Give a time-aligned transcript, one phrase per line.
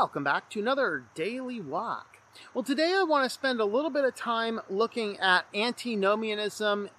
[0.00, 2.18] Welcome back to another daily walk.
[2.54, 6.90] Well, today I want to spend a little bit of time looking at antinomianism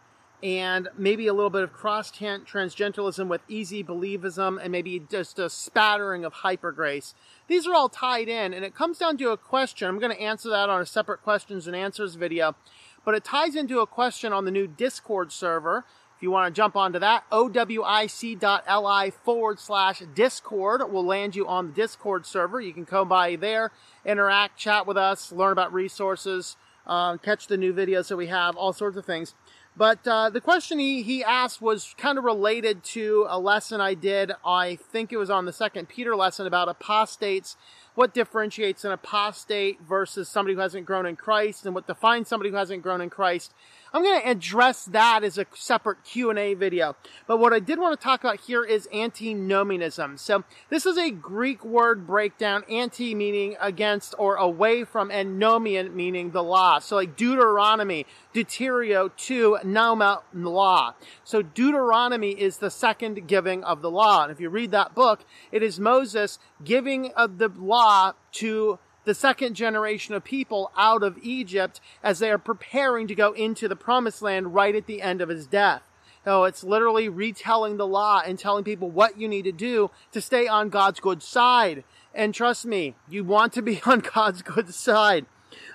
[0.43, 5.49] and maybe a little bit of cross transgenderism with easy believism and maybe just a
[5.49, 7.15] spattering of hyper grace.
[7.47, 9.87] These are all tied in and it comes down to a question.
[9.87, 12.57] I'm going to answer that on a separate questions and answers video,
[13.05, 15.85] but it ties into a question on the new Discord server.
[16.19, 21.67] If you want to jump onto that, owic.li forward slash Discord will land you on
[21.67, 22.59] the Discord server.
[22.59, 23.71] You can come by there,
[24.05, 28.57] interact, chat with us, learn about resources, uh, catch the new videos that we have,
[28.57, 29.33] all sorts of things.
[29.77, 33.93] But uh, the question he, he asked was kind of related to a lesson I
[33.93, 34.33] did.
[34.45, 37.55] I think it was on the second Peter lesson about apostates.
[37.95, 42.49] What differentiates an apostate versus somebody who hasn't grown in Christ and what defines somebody
[42.49, 43.53] who hasn't grown in Christ.
[43.93, 46.95] I'm going to address that as a separate Q&A video.
[47.27, 50.17] But what I did want to talk about here is antinomianism.
[50.17, 55.93] So this is a Greek word breakdown, anti meaning against or away from, and nomian
[55.93, 56.79] meaning the law.
[56.79, 60.93] So like Deuteronomy, deuterio to noma law.
[61.23, 64.23] So Deuteronomy is the second giving of the law.
[64.23, 69.13] And if you read that book, it is Moses giving of the law to the
[69.13, 73.75] second generation of people out of Egypt as they are preparing to go into the
[73.75, 75.81] promised land right at the end of his death.
[76.25, 80.21] So it's literally retelling the law and telling people what you need to do to
[80.21, 81.83] stay on God's good side.
[82.13, 85.25] And trust me, you want to be on God's good side.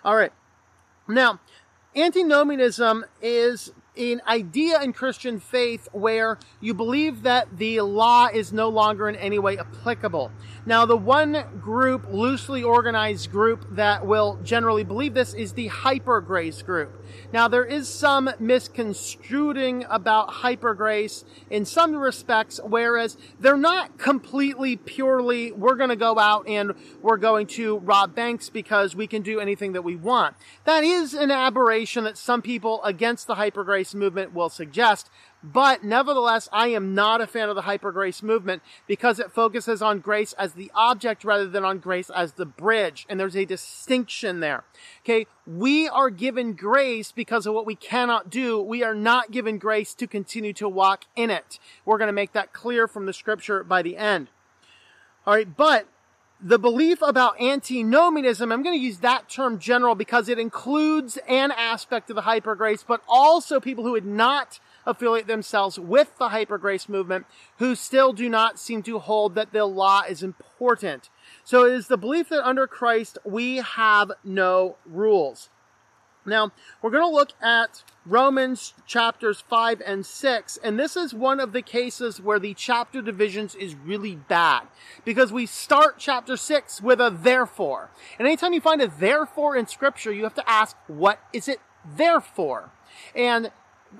[0.04, 0.32] All right.
[1.08, 1.40] Now,
[1.96, 8.68] antinomianism is an idea in Christian faith where you believe that the law is no
[8.68, 10.32] longer in any way applicable.
[10.66, 16.20] Now, the one group, loosely organized group that will generally believe this is the hyper
[16.20, 17.03] grace group.
[17.32, 24.76] Now, there is some misconstruing about hyper grace in some respects, whereas they're not completely
[24.76, 26.72] purely, we're going to go out and
[27.02, 30.36] we're going to rob banks because we can do anything that we want.
[30.64, 35.10] That is an aberration that some people against the hyper grace movement will suggest,
[35.44, 39.82] but nevertheless, I am not a fan of the hyper grace movement because it focuses
[39.82, 43.04] on grace as the object rather than on grace as the bridge.
[43.10, 44.64] And there's a distinction there.
[45.02, 45.26] Okay.
[45.46, 48.58] We are given grace because of what we cannot do.
[48.58, 51.58] We are not given grace to continue to walk in it.
[51.84, 54.30] We're going to make that clear from the scripture by the end.
[55.26, 55.54] All right.
[55.54, 55.86] But
[56.40, 61.50] the belief about antinomianism, I'm going to use that term general because it includes an
[61.52, 66.30] aspect of the hyper grace, but also people who would not affiliate themselves with the
[66.30, 67.26] hyper grace movement
[67.58, 71.10] who still do not seem to hold that the law is important.
[71.44, 75.50] So it is the belief that under Christ we have no rules.
[76.26, 81.38] Now, we're going to look at Romans chapters 5 and 6, and this is one
[81.38, 84.62] of the cases where the chapter divisions is really bad
[85.04, 87.90] because we start chapter 6 with a therefore.
[88.18, 91.60] And anytime you find a therefore in scripture, you have to ask, what is it
[91.84, 92.70] there for?
[93.14, 93.50] And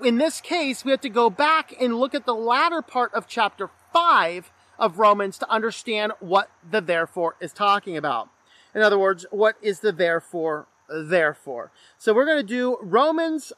[0.03, 3.27] in this case, we have to go back and look at the latter part of
[3.27, 8.29] chapter 5 of Romans to understand what the therefore is talking about.
[8.73, 11.71] In other words, what is the therefore therefore?
[11.97, 13.53] So we're going to do Romans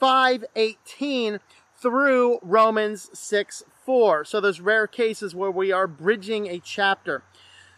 [0.00, 1.40] 5:18
[1.76, 4.24] through Romans 6:4.
[4.24, 7.22] So those rare cases where we are bridging a chapter.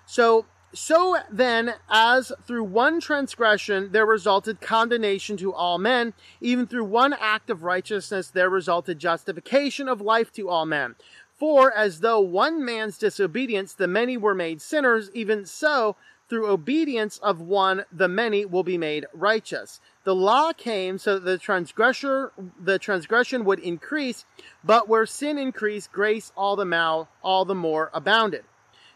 [0.06, 6.84] So so then, as through one transgression there resulted condemnation to all men, even through
[6.84, 10.94] one act of righteousness there resulted justification of life to all men.
[11.34, 15.97] For as though one man's disobedience the many were made sinners, even so
[16.28, 19.81] through obedience of one the many will be made righteous.
[20.04, 24.25] The law came so that the transgressor the transgression would increase,
[24.62, 28.44] but where sin increased, grace all the more all the more abounded.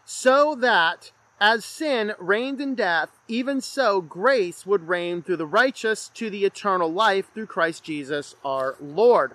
[0.05, 6.07] So that as sin reigned in death, even so grace would reign through the righteous
[6.13, 9.33] to the eternal life through Christ Jesus our Lord.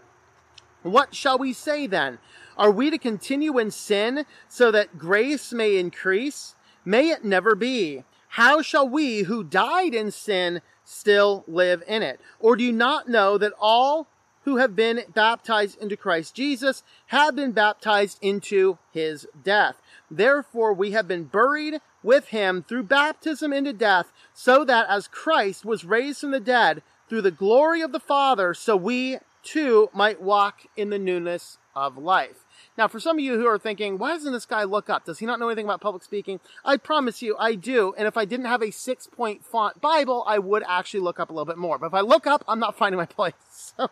[0.85, 2.19] What shall we say then?
[2.57, 6.55] Are we to continue in sin so that grace may increase?
[6.85, 8.05] May it never be.
[8.29, 12.21] How shall we who died in sin still live in it?
[12.39, 14.07] Or do you not know that all
[14.43, 19.83] who have been baptized into Christ Jesus have been baptized into his death?
[20.09, 25.65] Therefore we have been buried with him through baptism into death, so that as Christ
[25.65, 30.23] was raised from the dead through the glory of the Father, so we too might
[30.23, 32.45] walk in the newness of life.
[32.79, 35.05] Now, for some of you who are thinking, why doesn't this guy look up?
[35.05, 36.41] Does he not know anything about public speaking?
[36.65, 37.95] I promise you, I do.
[37.97, 41.31] And if I didn't have a six point font Bible, I would actually look up
[41.31, 41.79] a little bit more.
[41.79, 43.35] But if I look up, I'm not finding my place.
[43.77, 43.91] So,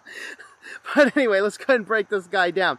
[0.94, 2.78] but anyway, let's go ahead and break this guy down.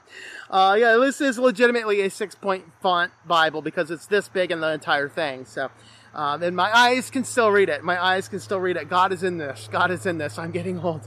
[0.49, 4.59] Uh, yeah, this is legitimately a six point font Bible because it's this big in
[4.59, 5.45] the entire thing.
[5.45, 5.69] So,
[6.13, 7.83] Um, and my eyes can still read it.
[7.83, 8.89] My eyes can still read it.
[8.89, 9.67] God is in this.
[9.69, 10.39] God is in this.
[10.39, 11.05] I'm getting old.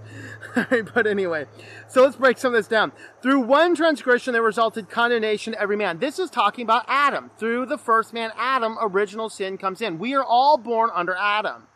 [0.95, 1.47] but anyway,
[1.89, 2.93] so let's break some of this down.
[3.23, 5.99] Through one transgression, there resulted condemnation to every man.
[5.99, 7.31] This is talking about Adam.
[7.39, 9.99] Through the first man, Adam, original sin comes in.
[9.99, 11.69] We are all born under Adam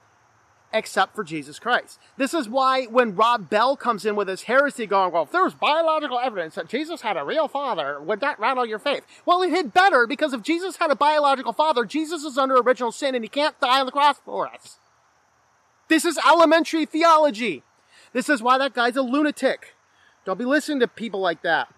[0.72, 1.98] except for Jesus Christ.
[2.16, 5.54] This is why when Rob Bell comes in with his heresy going, well, if there's
[5.54, 9.04] biological evidence that Jesus had a real father, would that rattle your faith?
[9.26, 12.92] Well, it had better because if Jesus had a biological father, Jesus is under original
[12.92, 14.78] sin and he can't die on the cross for us.
[15.88, 17.62] This is elementary theology.
[18.12, 19.74] This is why that guy's a lunatic.
[20.24, 21.68] Don't be listening to people like that.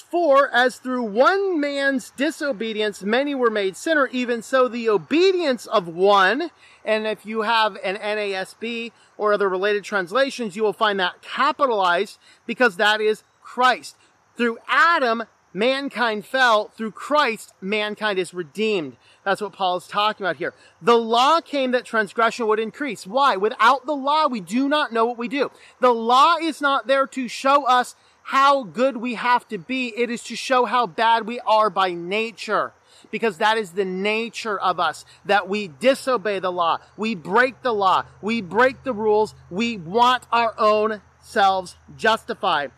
[0.00, 5.88] For as through one man's disobedience many were made sinner, even so the obedience of
[5.88, 6.50] one,
[6.84, 12.18] and if you have an NASB or other related translations, you will find that capitalized
[12.46, 13.96] because that is Christ.
[14.36, 16.68] Through Adam, mankind fell.
[16.68, 18.96] Through Christ, mankind is redeemed.
[19.24, 20.54] That's what Paul is talking about here.
[20.80, 23.06] The law came that transgression would increase.
[23.06, 23.36] Why?
[23.36, 25.50] Without the law, we do not know what we do.
[25.80, 29.88] The law is not there to show us how good we have to be.
[29.96, 32.72] It is to show how bad we are by nature.
[33.10, 36.78] Because that is the nature of us, that we disobey the law.
[36.96, 38.04] We break the law.
[38.22, 39.34] We break the rules.
[39.50, 42.70] We want our own selves justified.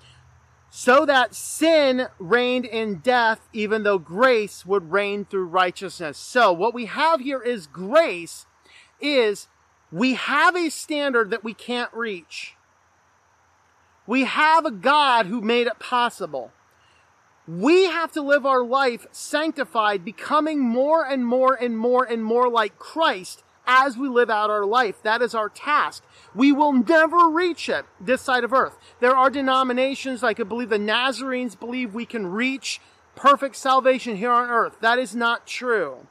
[0.70, 6.18] So that sin reigned in death, even though grace would reign through righteousness.
[6.18, 8.46] So what we have here is grace
[9.00, 9.46] is
[9.92, 12.56] we have a standard that we can't reach.
[14.06, 16.52] We have a God who made it possible.
[17.46, 22.48] We have to live our life sanctified, becoming more and more and more and more
[22.48, 25.02] like Christ as we live out our life.
[25.02, 26.02] That is our task.
[26.34, 28.76] We will never reach it this side of earth.
[29.00, 32.80] There are denominations, like I believe the Nazarenes believe we can reach
[33.14, 34.76] perfect salvation here on earth.
[34.80, 36.06] That is not true.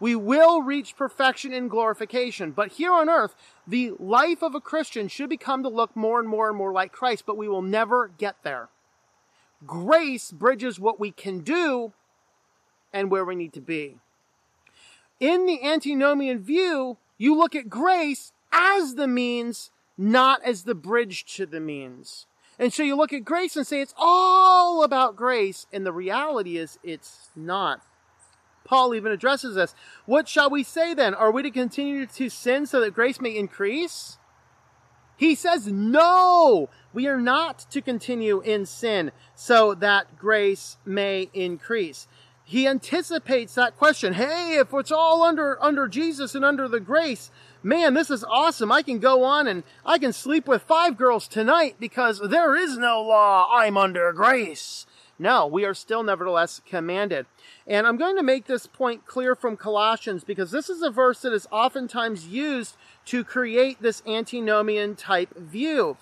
[0.00, 2.52] We will reach perfection in glorification.
[2.52, 3.34] But here on earth,
[3.66, 6.92] the life of a Christian should become to look more and more and more like
[6.92, 8.68] Christ, but we will never get there.
[9.66, 11.92] Grace bridges what we can do
[12.92, 13.98] and where we need to be.
[15.18, 21.24] In the antinomian view, you look at grace as the means, not as the bridge
[21.36, 22.26] to the means.
[22.56, 26.56] And so you look at grace and say it's all about grace, and the reality
[26.56, 27.82] is it's not.
[28.68, 29.74] Paul even addresses this.
[30.04, 31.14] What shall we say then?
[31.14, 34.18] Are we to continue to sin so that grace may increase?
[35.16, 42.06] He says, no, we are not to continue in sin so that grace may increase.
[42.44, 44.14] He anticipates that question.
[44.14, 47.30] Hey, if it's all under, under Jesus and under the grace,
[47.62, 48.70] man, this is awesome.
[48.70, 52.78] I can go on and I can sleep with five girls tonight because there is
[52.78, 53.50] no law.
[53.52, 54.86] I'm under grace.
[55.18, 57.26] No, we are still nevertheless commanded.
[57.66, 61.22] And I'm going to make this point clear from Colossians because this is a verse
[61.22, 62.76] that is oftentimes used
[63.06, 65.96] to create this antinomian type view.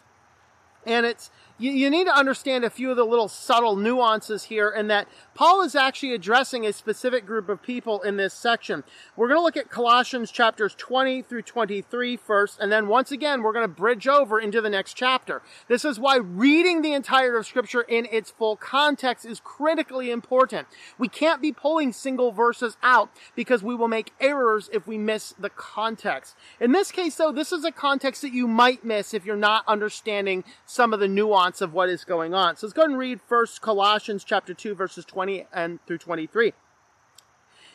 [0.85, 4.69] And it's you, you need to understand a few of the little subtle nuances here
[4.69, 8.85] and that Paul is actually addressing a specific group of people in this section.
[9.17, 13.43] We're going to look at Colossians chapters 20 through 23 first, and then once again,
[13.43, 15.43] we're going to bridge over into the next chapter.
[15.69, 20.69] This is why reading the entirety of scripture in its full context is critically important.
[20.99, 25.35] We can't be pulling single verses out because we will make errors if we miss
[25.39, 26.35] the context.
[26.61, 29.65] In this case, though, this is a context that you might miss if you're not
[29.67, 32.57] understanding some of the nuances nuance of what is going on.
[32.57, 36.53] So let's go and read first Colossians chapter 2 verses 20 and through 23.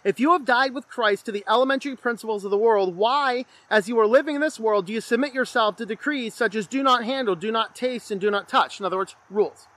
[0.03, 3.87] If you have died with Christ to the elementary principles of the world, why, as
[3.87, 6.81] you are living in this world, do you submit yourself to decrees such as do
[6.81, 8.79] not handle, do not taste, and do not touch?
[8.79, 9.67] In other words, rules.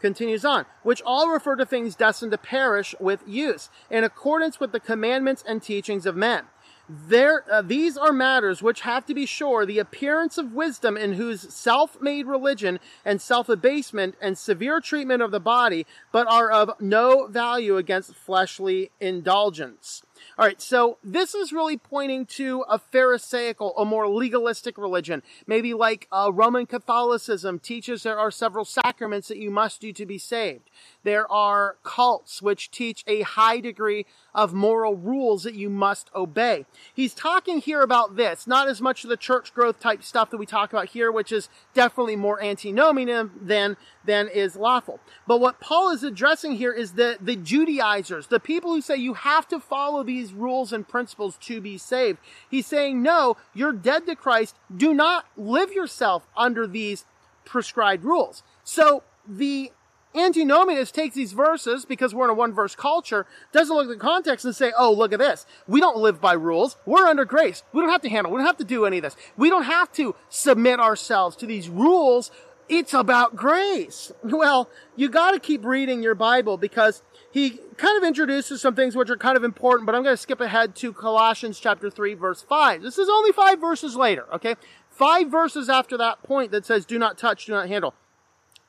[0.00, 4.72] Continues on, which all refer to things destined to perish with use, in accordance with
[4.72, 6.44] the commandments and teachings of men
[6.88, 11.14] there, uh, these are matters which have to be sure the appearance of wisdom in
[11.14, 17.26] whose self-made religion and self-abasement and severe treatment of the body, but are of no
[17.26, 20.02] value against fleshly indulgence.
[20.38, 25.22] All right, so this is really pointing to a Pharisaical, a more legalistic religion.
[25.46, 30.06] Maybe like uh, Roman Catholicism teaches there are several sacraments that you must do to
[30.06, 30.70] be saved.
[31.04, 36.64] There are cults which teach a high degree of moral rules that you must obey.
[36.92, 40.38] He's talking here about this, not as much of the church growth type stuff that
[40.38, 44.98] we talk about here, which is definitely more antinomian than, than is lawful.
[45.26, 49.14] But what Paul is addressing here is the, the Judaizers, the people who say you
[49.14, 52.18] have to follow these rules and principles to be saved.
[52.50, 54.56] He's saying, no, you're dead to Christ.
[54.74, 57.04] Do not live yourself under these
[57.44, 58.42] prescribed rules.
[58.64, 59.70] So the
[60.14, 63.96] antinomianist takes these verses because we're in a one verse culture, doesn't look at the
[63.96, 65.46] context and say, oh, look at this.
[65.66, 66.76] We don't live by rules.
[66.86, 67.62] We're under grace.
[67.72, 69.16] We don't have to handle, we don't have to do any of this.
[69.36, 72.30] We don't have to submit ourselves to these rules.
[72.66, 74.10] It's about grace.
[74.22, 77.02] Well, you gotta keep reading your Bible because
[77.34, 80.22] he kind of introduces some things which are kind of important, but I'm going to
[80.22, 82.80] skip ahead to Colossians chapter 3 verse 5.
[82.80, 84.54] This is only five verses later, okay?
[84.88, 87.92] Five verses after that point that says, do not touch, do not handle.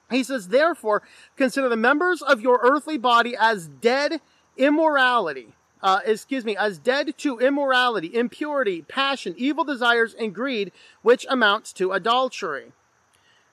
[0.09, 1.01] He says, therefore,
[1.35, 4.21] consider the members of your earthly body as dead
[4.57, 5.49] immorality.
[5.81, 10.71] Uh, excuse me, as dead to immorality, impurity, passion, evil desires, and greed,
[11.01, 12.71] which amounts to adultery.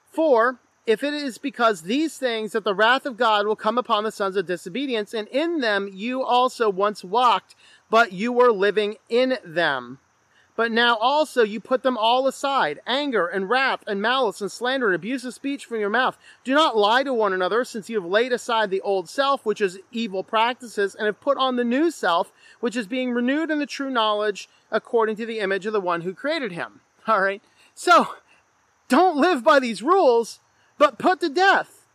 [0.09, 4.03] For if it is because these things that the wrath of God will come upon
[4.03, 7.55] the sons of disobedience, and in them you also once walked,
[7.89, 9.99] but you were living in them.
[10.55, 14.87] But now also you put them all aside, anger and wrath and malice and slander
[14.87, 16.17] and abusive speech from your mouth.
[16.43, 19.61] Do not lie to one another, since you have laid aside the old self, which
[19.61, 23.57] is evil practices, and have put on the new self, which is being renewed in
[23.57, 26.81] the true knowledge according to the image of the one who created him.
[27.09, 27.41] Alright?
[27.73, 28.15] So,
[28.87, 30.39] don't live by these rules,
[30.77, 31.87] but put to death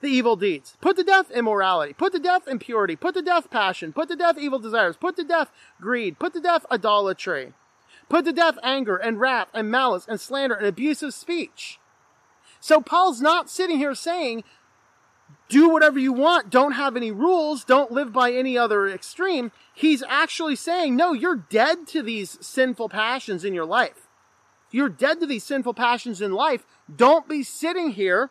[0.00, 0.76] the evil deeds.
[0.80, 1.92] Put to death immorality.
[1.92, 2.96] Put to death impurity.
[2.96, 3.92] Put to death passion.
[3.92, 4.96] Put to death evil desires.
[4.96, 6.18] Put to death greed.
[6.18, 7.52] Put to death idolatry.
[8.08, 11.78] Put to death anger and wrath and malice and slander and abusive speech.
[12.60, 14.44] So Paul's not sitting here saying,
[15.48, 19.52] do whatever you want, don't have any rules, don't live by any other extreme.
[19.74, 24.08] He's actually saying, no, you're dead to these sinful passions in your life.
[24.70, 26.64] You're dead to these sinful passions in life.
[26.94, 28.30] Don't be sitting here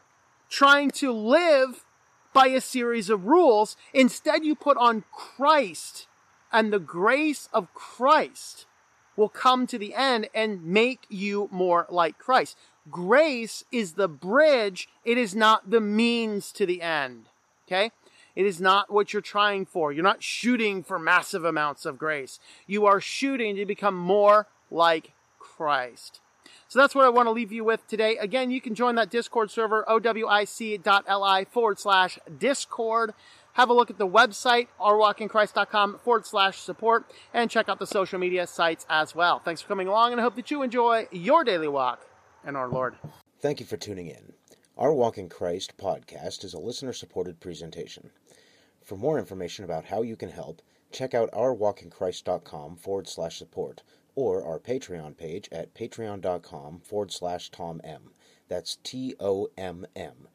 [0.49, 1.85] trying to live
[2.33, 3.77] by a series of rules.
[3.93, 6.07] Instead, you put on Christ
[6.51, 8.65] and the grace of Christ
[9.15, 12.57] will come to the end and make you more like Christ.
[12.89, 14.89] Grace is the bridge.
[15.05, 17.27] It is not the means to the end.
[17.67, 17.91] Okay?
[18.35, 19.91] It is not what you're trying for.
[19.91, 22.39] You're not shooting for massive amounts of grace.
[22.65, 26.21] You are shooting to become more like Christ.
[26.67, 28.15] So that's what I want to leave you with today.
[28.15, 33.13] Again, you can join that Discord server, owic.li forward slash Discord.
[33.53, 38.19] Have a look at the website, ourwalkinchrist.com forward slash support, and check out the social
[38.19, 39.39] media sites as well.
[39.39, 42.05] Thanks for coming along, and I hope that you enjoy your daily walk
[42.47, 42.95] in our Lord.
[43.39, 44.33] Thank you for tuning in.
[44.77, 48.11] Our Walk in Christ podcast is a listener supported presentation.
[48.83, 53.83] For more information about how you can help, check out ourwalkinchrist.com forward slash support
[54.15, 58.11] or our Patreon page at patreon.com forward slash Tom M.
[58.47, 60.27] That's T O M M.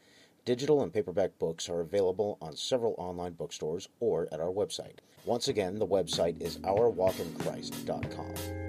[0.46, 4.98] Digital and paperback books are available on several online bookstores or at our website.
[5.24, 8.65] Once again, the website is ourwalkinchrist.com.